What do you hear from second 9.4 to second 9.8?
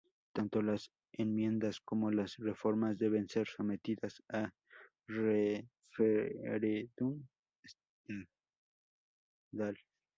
estadal.